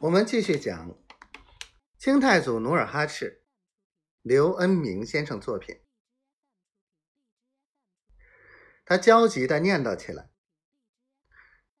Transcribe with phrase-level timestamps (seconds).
[0.00, 0.96] 我们继续讲
[1.98, 3.42] 清太祖努尔哈赤，
[4.22, 5.82] 刘恩明先生作品。
[8.84, 10.30] 他焦急的念叨起来：“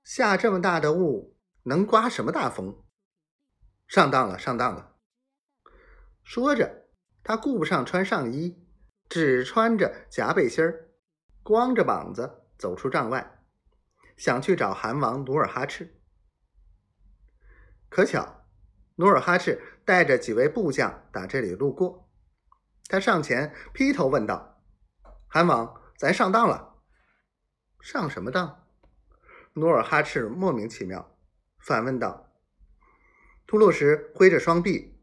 [0.02, 2.84] 下这么大的雾，能刮什么大风？
[3.86, 4.96] 上当了，上当了！”
[6.24, 6.88] 说着，
[7.22, 8.66] 他顾不上穿上衣，
[9.08, 10.90] 只穿着夹背心儿，
[11.42, 13.44] 光着膀子走出帐外，
[14.16, 15.97] 想去找韩王努尔哈赤。
[17.88, 18.44] 可巧，
[18.96, 22.10] 努尔哈赤带着几位部将打这里路过，
[22.86, 24.62] 他上前劈头问道
[25.26, 26.76] ：“韩王，咱上当了？
[27.80, 28.66] 上什么当？”
[29.54, 31.16] 努尔哈赤莫名其妙，
[31.58, 32.32] 反问道
[33.46, 35.00] ：“吐鲁什挥着双臂，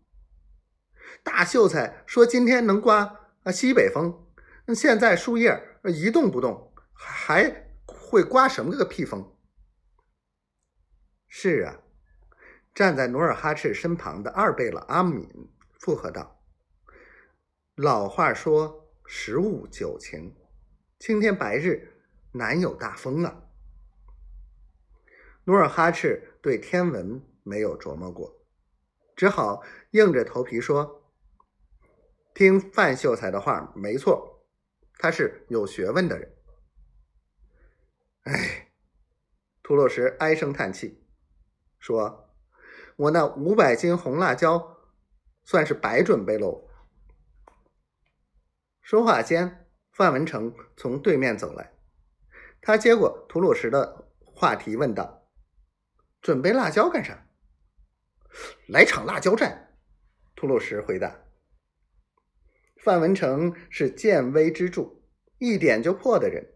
[1.24, 4.28] 大秀才说今天能刮啊西北风，
[4.76, 9.36] 现在树叶一动不动，还会刮什么个屁风？”
[11.28, 11.82] 是啊。
[12.76, 16.44] 站在努尔哈赤身旁的二贝勒阿敏附和道
[17.76, 20.36] ：“老话说‘十雾九晴’，
[21.00, 23.44] 青天白日难有大风啊。”
[25.48, 28.46] 努尔哈赤对天文没有琢磨过，
[29.16, 31.14] 只好硬着头皮说
[32.36, 34.46] ：“听范秀才的话没错，
[34.98, 36.36] 他是有学问的人。”
[38.24, 38.74] 哎，
[39.64, 41.08] 吐鲁什唉声叹气
[41.80, 42.25] 说。
[42.98, 44.78] 我那五百斤红辣椒，
[45.44, 46.70] 算是白准备喽。
[48.82, 51.74] 说话间，范文成从对面走来，
[52.62, 55.28] 他接过吐鲁什的话题，问道
[56.22, 57.28] ：“准备辣椒干啥
[58.70, 59.78] ？”“来场辣椒战。”
[60.36, 61.22] 吐鲁什回答。
[62.82, 65.02] 范文成是见微知著、
[65.40, 66.54] 一点就破的人，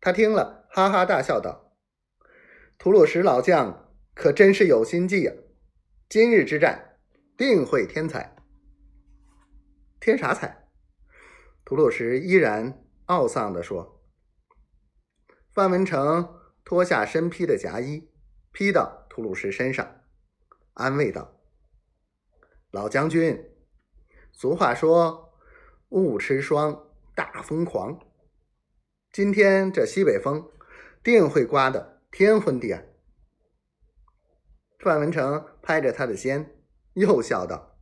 [0.00, 1.78] 他听了哈哈大笑道
[2.76, 5.32] ：“吐鲁什老将可真是有心计呀！”
[6.08, 7.00] 今日之战
[7.36, 8.36] 定会添彩，
[9.98, 10.68] 添啥彩？
[11.64, 14.00] 吐鲁什依然懊丧地说。
[15.52, 18.08] 范文成脱下身披的夹衣，
[18.52, 20.02] 披到吐鲁什身上，
[20.74, 21.40] 安慰道
[22.70, 23.44] ：“老将军，
[24.30, 25.36] 俗话说
[25.90, 26.86] ‘雾吃霜，
[27.16, 27.98] 大风狂’，
[29.10, 30.48] 今天这西北风
[31.02, 32.86] 定会刮得天昏地暗。”
[34.78, 36.54] 范文成拍着他的肩，
[36.94, 37.76] 又笑道：“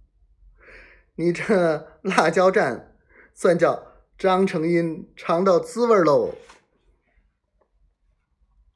[1.17, 2.87] 你这辣椒蘸，
[3.35, 6.35] 算叫张成英尝到滋味喽。”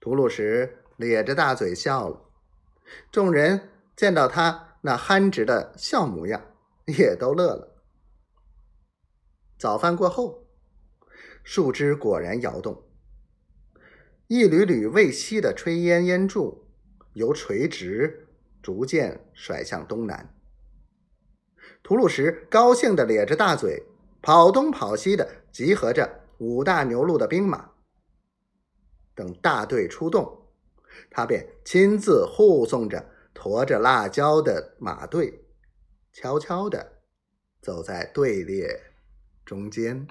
[0.00, 2.30] 吐鲁什咧着大嘴笑了，
[3.10, 6.54] 众人见到他那憨直的笑模样，
[6.86, 7.82] 也都乐了。
[9.58, 10.46] 早饭过后，
[11.42, 12.84] 树枝果然摇动，
[14.28, 16.67] 一缕缕未熄的炊烟烟柱。
[17.18, 18.28] 由垂直
[18.62, 20.32] 逐渐甩向东南，
[21.82, 23.82] 吐鲁什高兴地咧着大嘴，
[24.22, 27.72] 跑东跑西的集合着五大牛录的兵马。
[29.16, 30.46] 等大队出动，
[31.10, 33.04] 他便亲自护送着
[33.34, 35.44] 驮着辣椒的马队，
[36.12, 37.00] 悄悄地
[37.60, 38.80] 走在队列
[39.44, 40.06] 中间。